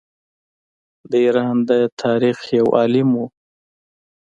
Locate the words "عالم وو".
2.79-3.25